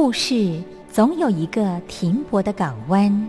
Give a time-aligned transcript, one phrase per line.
[0.00, 3.28] 故事总有一个停泊的港湾。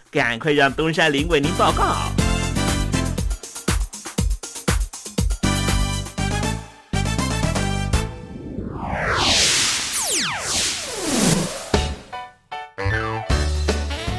[0.11, 1.95] 赶快让东山林为您报告。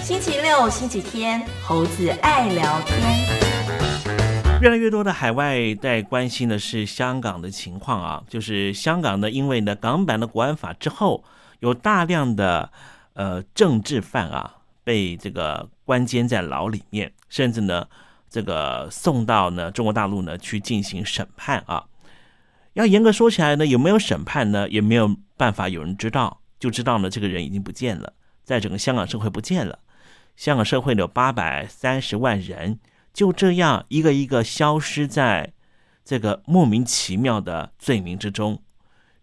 [0.03, 2.99] 星期六、星期天，猴子爱聊天。
[4.62, 11.23] 越来越多的海外在关心的是香港的情况啊，就是香港呢，因为呢港版的国安法之后，
[11.61, 12.71] 有大量的
[13.12, 14.55] 呃政治犯啊
[14.85, 17.87] 被这个关监在牢里面，甚至呢
[18.29, 21.84] 这个送到呢中国大陆呢去进行审判啊。
[22.75, 29.79] 要严格说起来呢，有没有审判呢，也没有办法有人知道，就知道呢这个人已经不见了，在整个香港社会不见了。
[30.34, 32.79] 香港社会有八百三十万人，
[33.12, 35.52] 就这样一个一个消失在
[36.02, 38.62] 这个莫名其妙的罪名之中。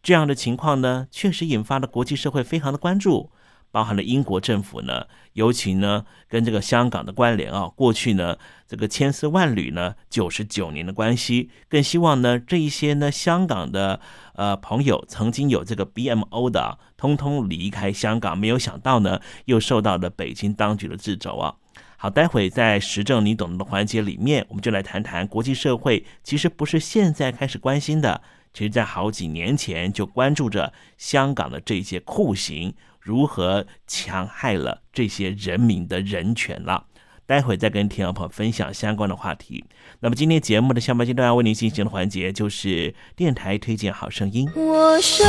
[0.03, 3.31] 这样的情况呢，确实引发了国际社会非常的关注，
[3.71, 8.38] 包含了英国政府呢，尤其呢跟这个香港的关联啊，过去呢
[8.68, 14.00] 这个千丝万缕呢九十九年的关系，更希望呢这一些呢香港的
[14.33, 21.56] 呃朋友曾经有这个 BMO 的，通通离开香港，没有想到呢又受到了北京当局的掣肘啊。
[22.01, 28.21] 好，待会在时政你懂的环节里面，我们就来谈谈国际社会其实不是现在开始关心的，
[28.53, 36.85] 其实在好几年前就关注着香港的这些酷刑如何强害了这些人民的人权了。
[37.25, 39.63] 待会再跟听众朋友分享相关的话题。
[39.99, 44.49] 那么今天节目的下半阶段要为您进行的环节就是电台推荐好声音。
[44.55, 45.23] 我睡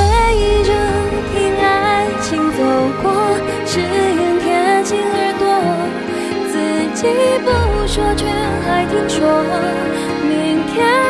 [0.65, 0.73] 着
[1.35, 2.59] 听爱情走
[3.03, 3.37] 过，
[3.67, 5.45] 只愿贴近耳朵，
[6.49, 6.57] 自
[6.97, 7.07] 己
[7.45, 7.51] 不
[7.87, 8.25] 说却
[8.65, 9.21] 还听说，
[10.27, 11.10] 明天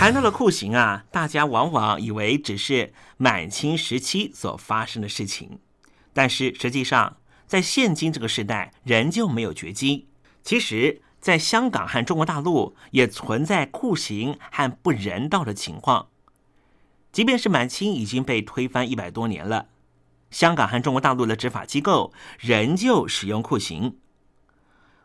[0.00, 5.58] 谈到了酷刑啊，大家往往以为只是满清时期所发生的事情，
[6.14, 10.08] 但是实际上，在现今这个时代，仍旧没有绝迹。
[10.42, 16.08] 其实，在香港和中国大陆也存在酷刑和不人道的情况。
[17.12, 19.66] 即便是满清已经被推翻一百多年了，
[20.30, 23.98] 香港和中国大陆的执法机构仍旧使用酷刑。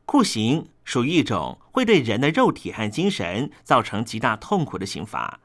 [0.06, 5.42] 酷刑属于一种会对人的肉体和精神造成极大痛苦的刑罚，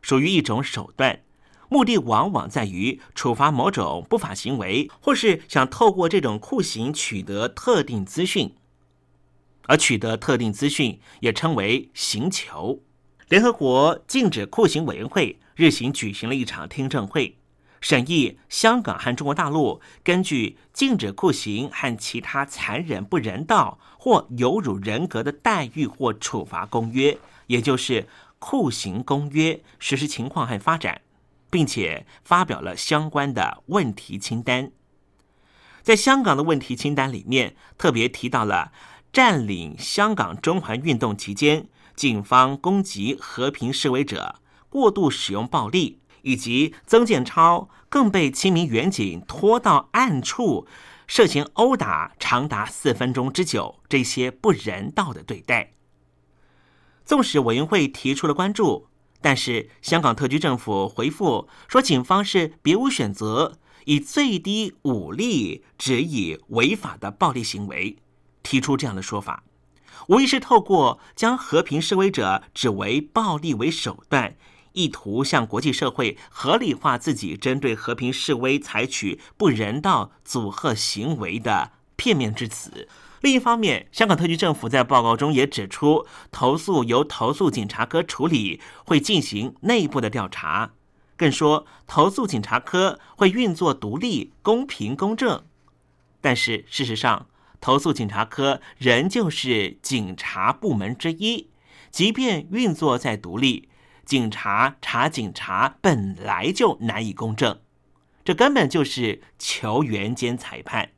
[0.00, 1.22] 属于一种手段，
[1.68, 8.54] 目的往往在于处罚某种不法行为，或是想透过这种酷刑取得特定资讯。
[9.64, 12.80] 而取得特定资讯也称为刑求。
[13.28, 17.36] 联合国禁止酷刑委员会日前举行了一场听证会。
[17.84, 27.12] 审议香港和中国大陆根据《禁止酷刑和其他残忍、不人道或有辱人格的待遇或处罚公约》，
[27.46, 28.02] 也就是
[28.38, 31.02] 《酷刑公约》实施情况和发展，
[31.50, 34.70] 并且发表了相关的问题清单。
[35.82, 38.72] 在香港的问题清单里面，特别提到了
[39.12, 44.36] 占领香港中环运动期间，警方攻击和平示威者，
[44.70, 45.98] 过度使用暴力。
[46.24, 50.66] 以及曾建超更被七名远警拖到暗处，
[51.06, 55.74] 涉嫌殴打长达四分钟之久，这些不人道的对待。
[57.04, 58.88] 纵使委员会提出了关注，
[59.20, 67.98] 但是香港特区政府回复说，警方是别无选择，以最低武力指以违法的暴力行为，
[68.42, 69.44] 提出这样的说法，
[70.08, 74.34] 无疑是透过将和平示威者指为暴力为手段。
[74.74, 82.86] 意图向国际社会合理化自己针对和平示威采取不人道阻吓行为的片面之词。
[83.22, 90.72] 另一方面，香港特区政府在报告中也指出，投诉由投诉警察科处理，会进行内部的调查。
[91.16, 95.44] 更说，投诉警察科会运作独立、公平、公正。
[96.20, 97.28] 但是事实上，
[97.60, 101.48] 投诉警察科仍旧是警察部门之一，
[101.90, 103.68] 即便运作再独立。
[104.04, 107.58] 警察查警察本来就难以公正，
[108.24, 110.90] 这根本就是球员兼裁判，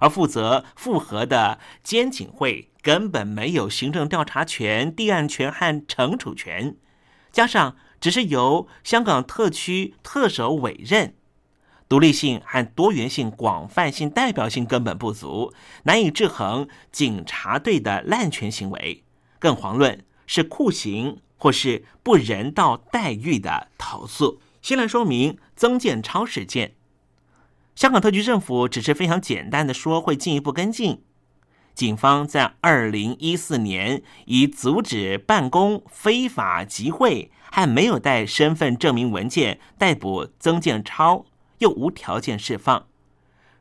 [0.00, 6.76] 而负责复核的监警会根本没有行政调查权、立案权和惩处权，
[7.32, 11.14] 加上只是由香港特区特首委任，
[11.88, 15.52] 独立性和多元性、广泛性、代表性根本不足，
[15.84, 19.04] 难以制衡警察队的滥权行为，
[19.38, 21.20] 更遑论是酷刑。
[21.40, 24.40] 或是不人道待遇的投诉。
[24.62, 26.74] 先来说明曾建超事件。
[27.74, 31.02] 香港特区政府只是非常简单的说会进一步跟进。
[31.74, 41.24] 警方在二零一四年以阻止办公、非法集会和没有带身份证明文件逮捕曾建超，
[41.58, 42.86] 又无条件释放。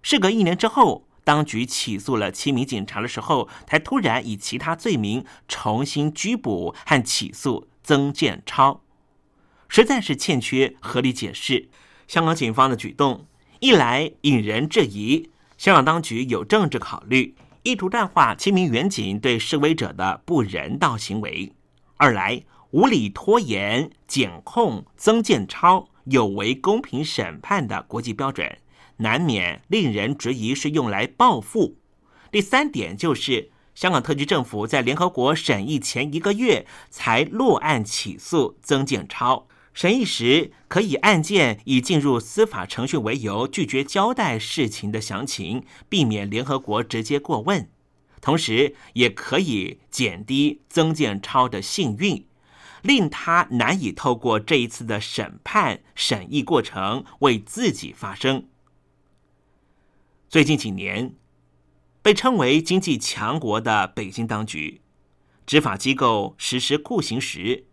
[0.04, 1.09] 事隔一年之后。
[1.30, 8.82] 当局起诉了七名警察的时候，才突然以其他罪名重新拘捕和起诉曾建超，
[9.68, 11.70] 实在是欠缺合理解释。
[12.08, 13.28] 香港警方的举动，
[13.60, 21.54] 一来引人质疑香港当局有政治考虑，意图淡化七名远警对示威者的不人道行为；
[21.98, 28.58] 二来无理拖延检控曾建超，有违公平审判的国际标准。
[29.00, 31.76] 难免令人质疑是用来报复。
[32.32, 47.70] 第三点就是，香港特区政府在联合国审议前一个月才落案起诉曾建超，审议时可以案件已进入司法程序为由拒绝交代事情的详情，避免联合国直接过问，
[48.22, 52.26] 同时也可以减低曾建超的幸运，
[52.82, 58.44] 令他难以透过这一次的审判审议过程为自己发声。
[60.30, 61.16] 最近几年，
[62.04, 64.84] 被称为经济强国的北京当局，
[65.48, 67.66] 执法机构实施酷刑时，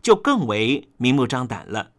[0.00, 1.90] 就更为明目张胆了。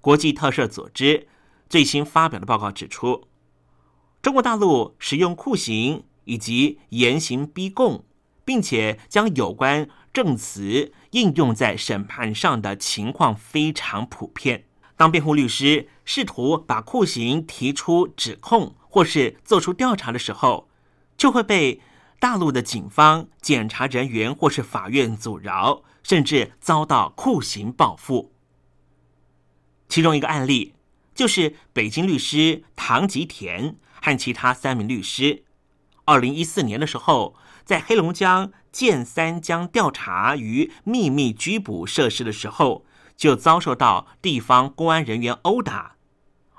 [0.00, 1.28] 国际特赦组织
[1.68, 3.28] 最新发表的报告指出，
[4.22, 8.06] 中国大陆使用酷刑以及严刑逼供，
[8.42, 14.64] 并且将有关证词应用在审判上的情况非常普遍。
[14.96, 20.68] 当辩护律师试图把酷刑提出指控或是做出调查的时候，
[21.16, 21.80] 就会被
[22.20, 28.30] 大陆的警方、检察人员或是法院阻挠，甚至遭到酷刑报复。
[29.88, 30.74] 其中一个案例
[31.12, 35.42] 就是北京律师唐吉田和其他三名律师，
[36.04, 37.34] 二零一四年的时候，
[37.64, 42.86] 在黑龙江建三江调查与秘密拘捕设施的时候。
[43.16, 45.94] 就遭受到地方公安人员殴打，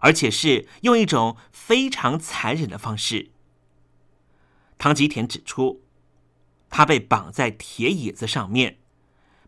[0.06, 3.32] 而且是用一种非常残忍的方式。
[4.78, 5.82] 唐吉田指出，
[6.70, 8.78] 他被绑在铁椅子上面，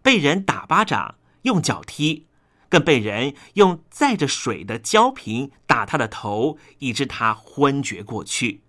[0.01, 2.25] 被人打巴掌、用脚踢，
[2.69, 8.63] 更被人用载着水的胶瓶打他的头，以致他昏厥过去。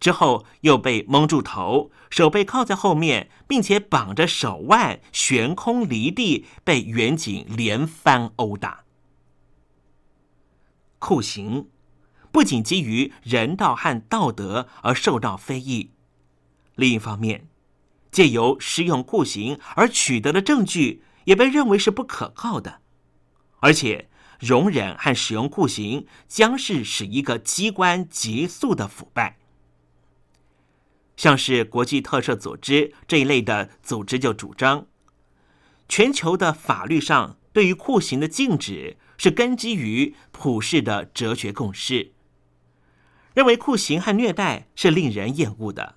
[0.00, 8.85] 之后又被蒙住头，手被铐在后面，并且绑着手腕悬空离地，被远警连番殴打。
[11.06, 11.68] 酷刑
[12.32, 15.92] 不仅基于人道和道德而受到非议，
[16.74, 17.46] 另一方面，
[18.10, 22.80] 借由使用酷刑而取得的证据也被认为是不可靠的，
[23.60, 24.08] 而且
[24.40, 29.38] 容忍和使用酷刑将是使一个机关急速的腐败。
[31.16, 34.88] 像是国际特赦组织这一类的组织就主张，
[35.88, 42.12] 全球的法律上对于酷刑的禁止是根基于普世的哲学共识，
[43.34, 45.96] 认为酷刑和虐待是令人厌恶的、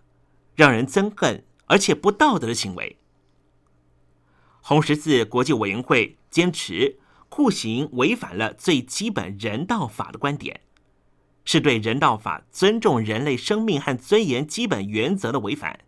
[0.56, 2.98] 让人憎恨而且不道德的行为。
[4.62, 7.00] 红十字国际委员会坚持
[7.30, 10.62] 酷刑违反了最基本人道法的观点。
[11.46, 15.80] 是对人道法尊重人类生命和尊严基本原则的违反。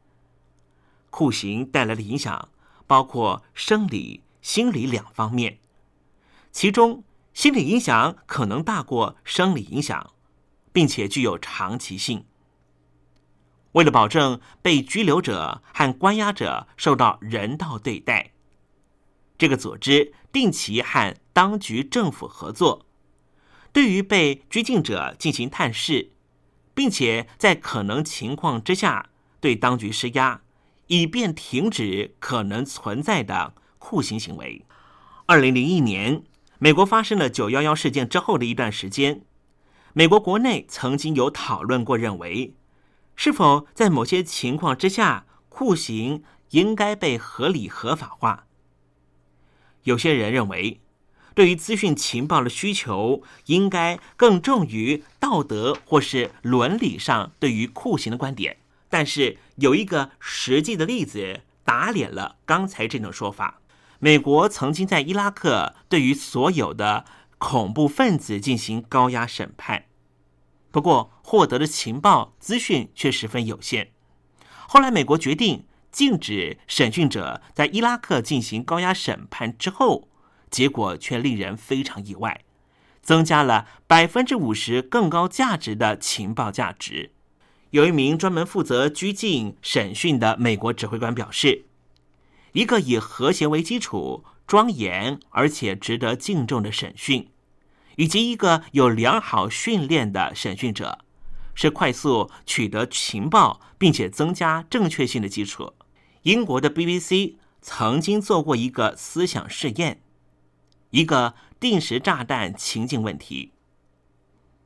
[1.11, 2.49] 酷刑带来的影响
[2.87, 5.59] 包括生理、心理两方面，
[6.51, 10.13] 其中心理影响可能大过生理影响，
[10.71, 12.25] 并且具有长期性。
[13.73, 18.31] 为了保证被拘留者和关押者受到人道对待，
[19.37, 22.85] 这个组织定期和当局政府合作。
[23.71, 26.11] 对于被拘禁者进行探视，
[26.73, 29.09] 并且在可能情况之下
[29.39, 30.41] 对当局施压，
[30.87, 34.65] 以便停止可能存在的酷刑行为。
[35.25, 36.23] 二零零一年，
[36.63, 39.23] 美国发生了九幺幺事件之后的一段时间，
[39.93, 42.53] 美国国内曾经有讨论过，认为
[43.15, 46.21] 是否在某些情况之下，酷刑
[46.51, 48.45] 应该被合理合法化。
[49.85, 50.79] 有些人认为。
[51.33, 58.57] 对于资讯情报的需求，应该更重于道德或是伦理上对于酷刑的观点。
[58.89, 63.60] 但是有一个实际的例子打脸了刚才这种说法：
[64.03, 67.05] 美国曾经在伊拉克对于所有的
[67.37, 69.85] 恐怖分子进行高压审判，
[70.71, 73.91] 不过获得的情报资讯却十分有限。
[74.67, 80.09] 后来美国决定禁止审讯者在伊拉克进行高压审判之后。
[80.51, 82.41] 结果却令人非常意外，
[83.01, 87.13] 增加了百分之五十更高价值的情报价值。
[87.69, 91.67] 有一名专门负责拘禁审讯的美国指挥官表示
[92.53, 97.29] ：“一个以和谐为基础、庄严而且值得敬重的审讯，
[97.95, 100.99] 以及一个有良好训练的审讯者，
[101.55, 105.73] 是快速取得情报并且增加正确性的基础。”
[106.23, 110.01] 英国的 BBC 曾经做过一个思想试验。
[110.91, 113.53] 一个定时炸弹情境问题。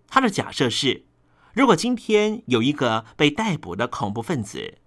[0.08, 1.06] 他的假设是：
[1.54, 4.80] 如果今天有一个被逮捕的恐怖分子，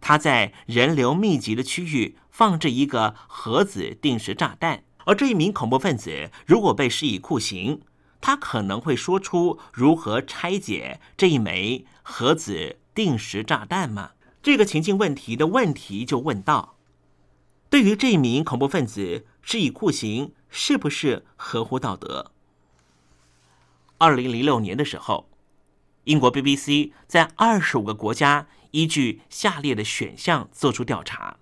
[0.00, 7.82] 他在人流密集的区域放置一个核子定时炸弹，而这一名恐怖分子如果被施以酷刑，
[8.20, 14.12] 他可能会说出如何拆解这一枚核子定时炸弹吗？
[14.42, 16.76] 这个情境问题的问题就问到：
[17.68, 20.32] 对于这一名恐怖分子施以酷刑。
[20.52, 22.32] 是不是合乎道德？
[23.98, 25.30] 二零零六年的时候，
[26.02, 31.36] 英国 BBC 在二十五个国家依据下列的选项做出调查：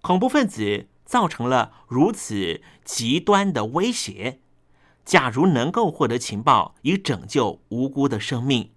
[0.00, 4.40] 恐怖分子造成了如此极端的威胁，
[5.04, 8.70] 假如能够获得情报以拯救无辜的生命，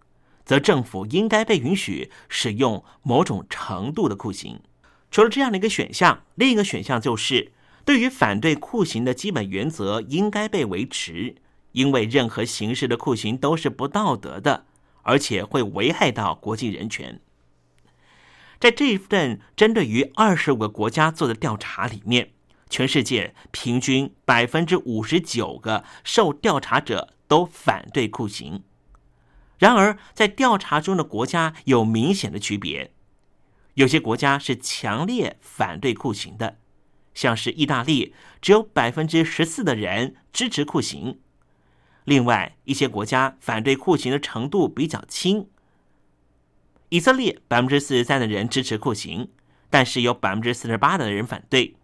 [0.46, 4.62] 则政府应该被允许使用某种程度的酷刑。
[5.12, 7.54] 除了这样的一个选项，另一个选项就是。
[7.86, 11.38] 对于反对酷刑的基本原则应该被维持，
[11.72, 14.68] 因为任何形式的酷刑都是不道德的，
[15.04, 17.22] 而且会危害到国际人权。
[18.60, 22.32] 在这一份针对于二十五个国家做的调查里面，
[22.70, 28.64] 全世界平均百分之五十九个受调查者都反对酷刑。
[29.58, 32.94] 然而，在调查中的国家有明显的区别，
[33.76, 36.60] 有些国家是强烈反对酷刑的，
[37.14, 41.20] 像是意大利，只有百分之十四的人支持酷刑。
[42.10, 45.48] 另外一些国家反对酷刑的程度比较轻，
[46.90, 49.30] 以色列百分之四十三的人支持酷刑，
[49.70, 51.76] 但是有百分之四十八的人反对；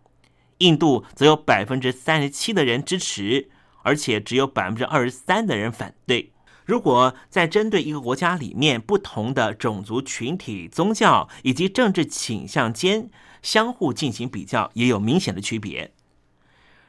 [0.57, 3.51] 印度则有百分之三十七的人支持，
[3.83, 6.31] 而且只有百分之二十三的人反对。
[6.65, 13.11] 如果在针对一个国家里面不同的种族群体、宗教以及政治倾向间
[13.43, 15.93] 相互进行比较，也有明显的区别。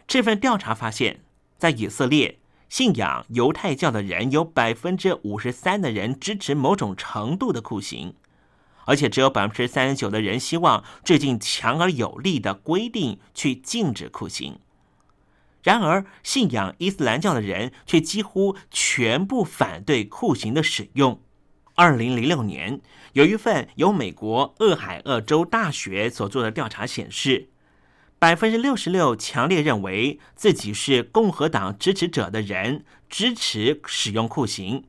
[0.07, 1.21] 这份调查发现，
[1.59, 2.39] 在以色列。
[2.69, 8.15] 信仰犹太教的人有百分之五十三的人支持某种程度的酷刑，
[8.85, 14.59] 而且只有百分之三十九的人希望制定强而有力的规定去禁止酷刑。
[15.63, 21.21] 然而，信仰伊斯兰教的人却几乎全部反对酷刑的使用。
[21.75, 22.81] 二零零六年，
[23.13, 27.51] 有一份由美国俄亥俄州大学所做的调查显示。
[28.19, 34.85] 百分之六十六强烈认为自己是共和党支持者的人支持使用酷刑，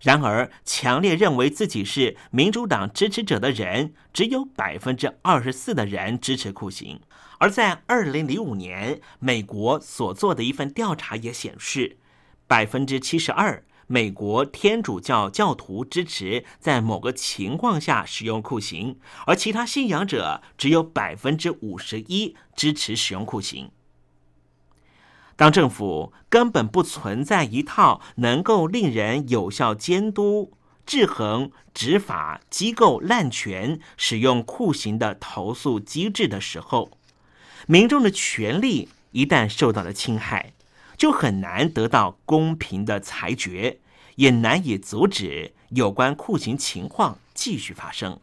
[0.00, 6.98] 然而强烈认为自己是民主党支持者的人只有百分之二十四的人支持酷刑。
[7.38, 11.98] 而在二零零五年，美国所做的一份调查也显示，
[12.46, 13.62] 百分之七十二。
[13.92, 23.70] 美国天主教教徒支持在某个情况下使用酷刑，而其他信仰者只有百分之五十一支持使用酷刑。
[25.36, 30.54] 当政府根本不存在一套能够令人有效监督、
[30.86, 36.92] 制衡执法机构滥权使用酷刑的投诉机制的时候，
[37.66, 40.54] 民众的权利一旦受到了侵害，
[40.96, 43.80] 就很难得到公平的裁决。
[44.16, 48.20] 也难以阻止有关酷刑情况继续发生，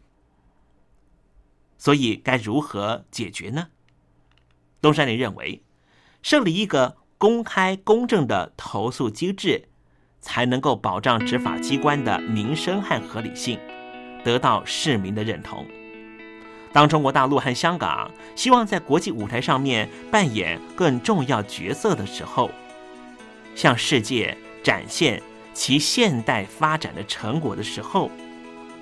[1.78, 3.68] 所以该如何解决呢？
[4.80, 5.62] 东山林认为，
[6.22, 9.68] 设立一个公开公正的投诉机制，
[10.20, 13.58] 才能够保障执法机关的名声和合理性，
[14.24, 15.66] 得到市民的认同。
[16.72, 22.50] 当中国大陆和香港希望在国际舞台上面扮演更重要角色的时候，
[23.56, 25.20] 向世界展现。
[25.60, 28.10] 其现代发展的成果的时候，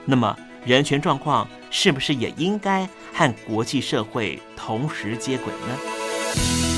[0.05, 6.78] 那么人权状况是不是也应该和国际社会同时接轨呢？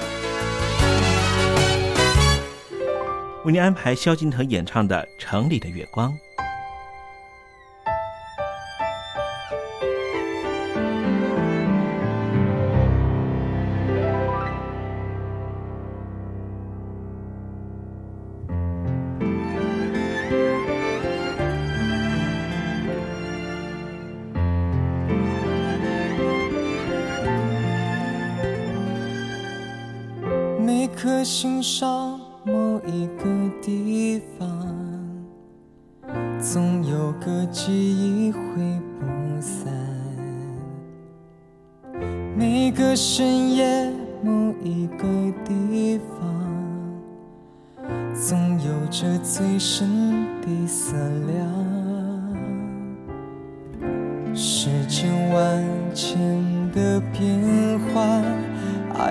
[3.43, 6.11] 为您安排萧敬腾演唱的《城里的月光》。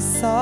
[0.00, 0.37] 幸福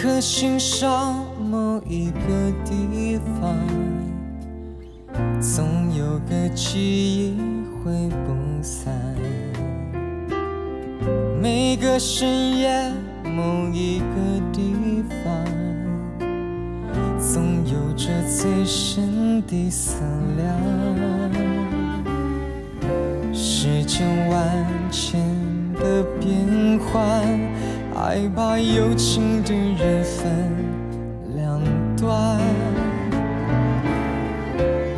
[0.00, 3.52] 颗心上某一个地方，
[5.40, 7.36] 总有个记忆
[7.82, 8.94] 挥不散。
[11.42, 12.92] 每个深夜
[13.24, 14.04] 某一个
[14.52, 15.44] 地方，
[17.18, 20.04] 总有着最深的思
[20.36, 20.46] 量。
[23.34, 25.20] 世间万千
[25.74, 27.47] 的变幻。
[28.00, 30.54] 爱把有情的人分
[31.34, 31.60] 两
[31.96, 32.38] 端，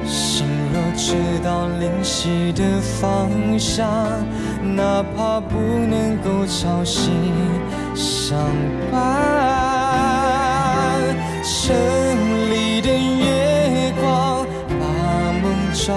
[0.06, 3.88] 心若知道灵犀的方向，
[4.76, 7.10] 哪怕不能够朝夕
[7.94, 8.38] 相
[8.92, 9.00] 伴。
[11.42, 11.74] 城
[12.50, 14.84] 里的月光把
[15.40, 15.94] 梦照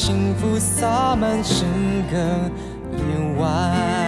[0.00, 1.66] 幸福洒满整
[2.08, 2.16] 个
[2.96, 4.07] 夜晚。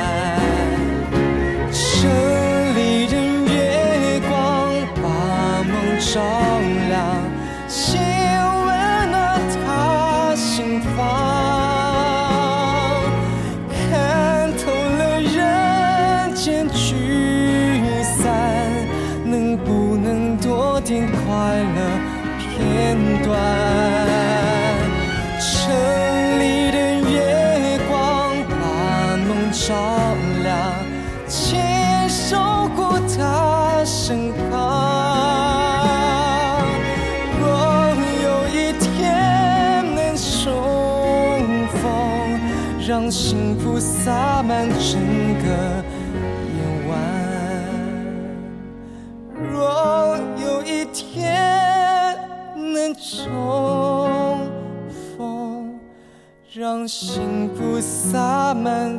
[57.03, 58.99] 幸福洒满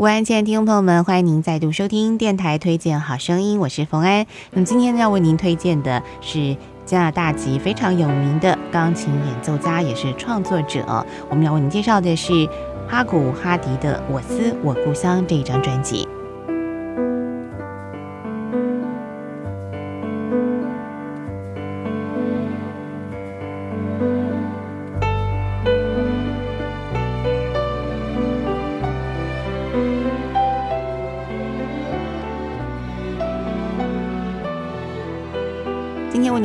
[0.00, 4.24] 午安，亲爱的听众朋友们，欢迎您再度收听电台推荐好声音，我是冯安。
[4.52, 11.04] 那么今天要为您推荐的是加拿大籍非常有名的钢琴演奏家，也是创作者。
[11.28, 12.48] 我们要为您介绍的是
[12.88, 16.07] 哈古哈迪的《我思我故乡》这一张专辑。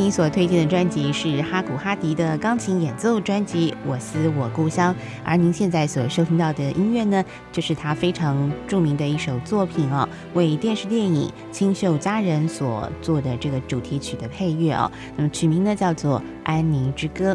[0.04, 4.93] 您所推荐的专辑是哈古哈迪的钢琴演奏专辑《我思我故乡》，
[5.24, 7.24] 而您现在所收听到的音乐呢，
[7.54, 14.91] 就是他非常著名的一首作品哦，为电视电影《清秀佳人》所做的这个主题曲的配乐哦。
[15.16, 17.34] 那么曲名呢叫做《安妮之歌》。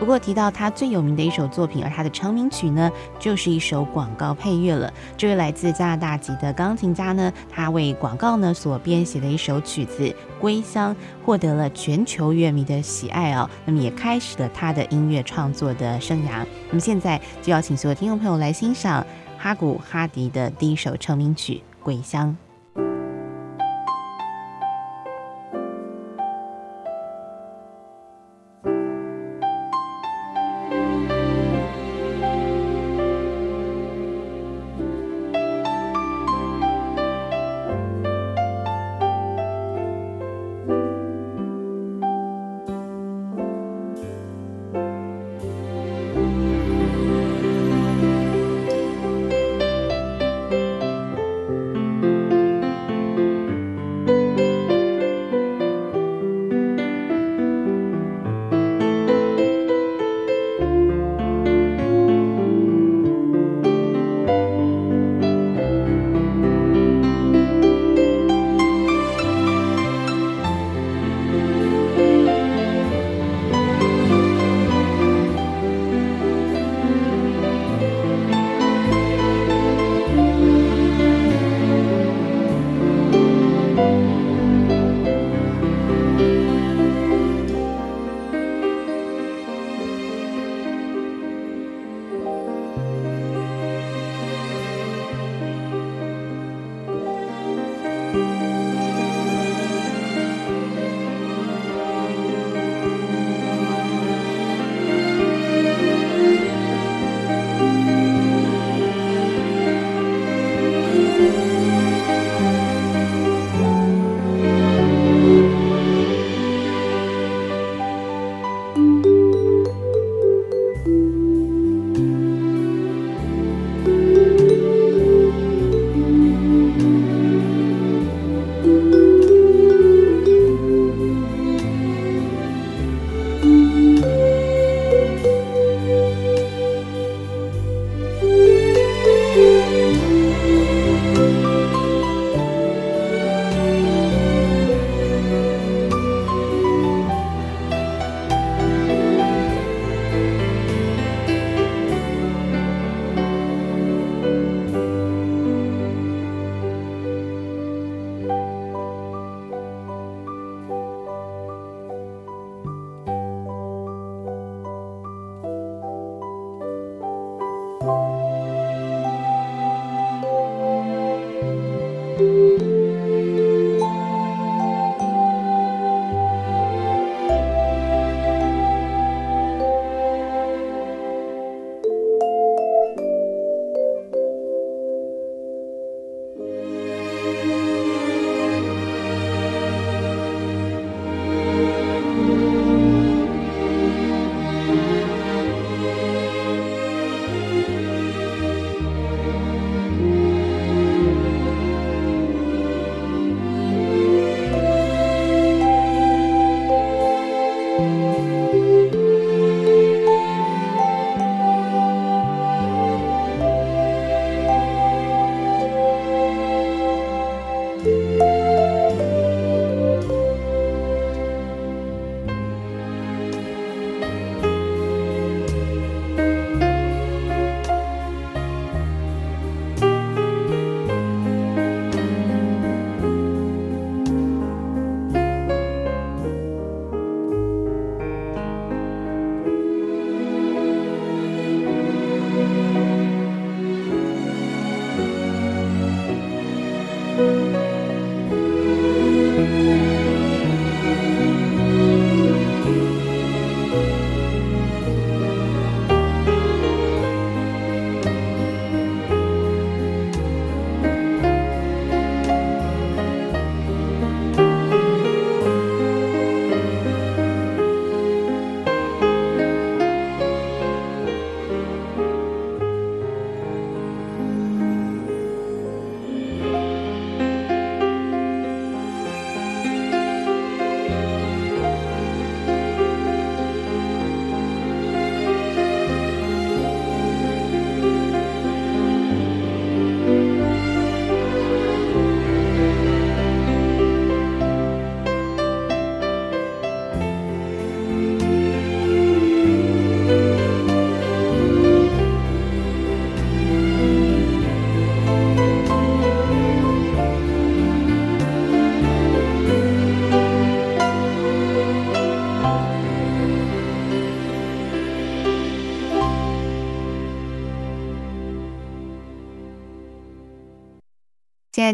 [0.00, 4.90] 不过提到他最有名的一首作品，而他的成名曲呢，就是一首广告配乐了。
[5.14, 10.02] 这位来自加拿大籍的钢琴家呢，他为广告呢所编写的一首曲子
[10.40, 10.92] 《归乡》，
[11.22, 13.48] 获得了全球乐迷的喜爱哦。
[13.66, 16.46] 那么也开始了他的音乐创作的生涯。
[16.70, 22.34] 那么现在就要请所有听众朋友来欣赏哈古哈迪的第一首成名曲《归乡》。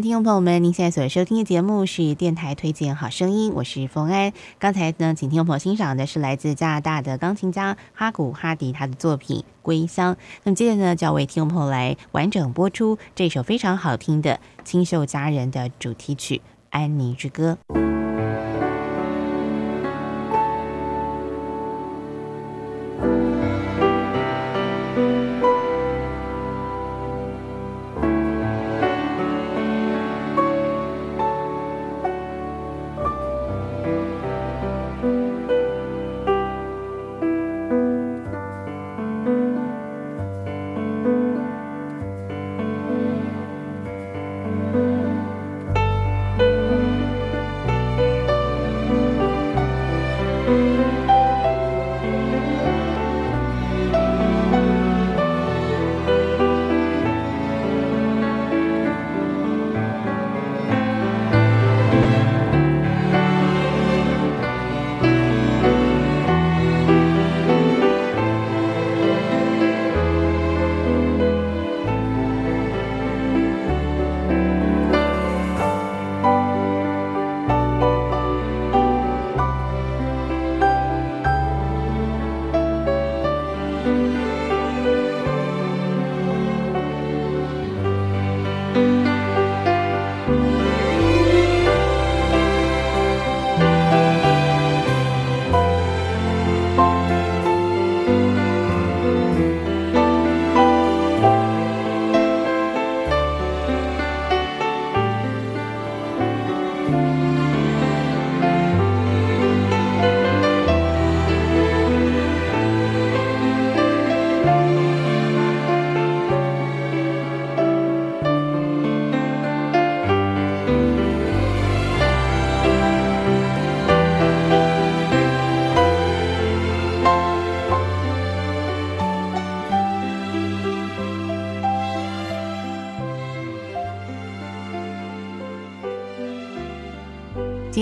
[0.01, 4.31] 听众朋友们，您现在所收听的节目是电台推荐好声音，我是冯安。
[4.59, 10.13] 刚才呢，请听众朋友欣赏的是来自加拿大的钢琴家哈古哈迪他的作品《归乡》。
[10.43, 16.35] 那么接着呢，就要为听众朋友来完整播出这首非常好听的《清秀佳人》的主题曲
[16.69, 17.57] 《安妮之歌》。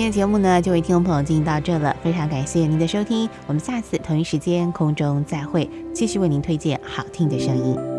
[0.06, 7.95] 今天节目呢，就为听众朋友进行到这了，非常感谢您的收听，我们下次同一时间空中再会，继续为您推荐好听的声音。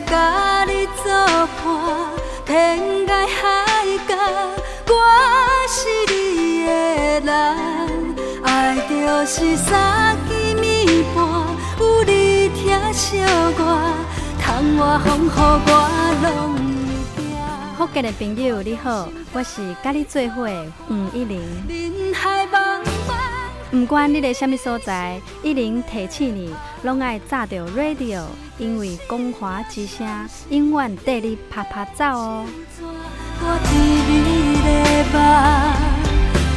[0.00, 1.12] 甲你作
[1.64, 1.66] 伴，
[2.46, 3.42] 天涯海
[4.08, 4.16] 角，
[4.88, 4.92] 我
[5.68, 5.78] 是
[6.12, 6.14] 你
[6.66, 6.70] 的
[7.20, 7.30] 人。
[8.42, 8.46] 爱
[8.88, 8.92] 就
[9.26, 11.22] 是三更暝半，
[11.78, 13.20] 有你疼惜
[13.58, 13.60] 我，
[14.40, 14.42] 窗
[14.76, 15.70] 活风雨我
[16.22, 16.26] 拢
[17.16, 17.32] 会行。
[17.76, 21.40] 福建的朋友你好，我是甲你做伙的黄一玲。
[23.72, 28.22] 人海茫茫，不管你在什么所在，一零提醒你，拢爱炸着 radio，
[28.58, 30.06] 因为光华之声
[30.50, 32.44] 永远带你啪啪走哦。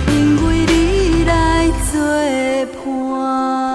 [0.07, 2.01] 因为你来作
[2.83, 3.74] 伴。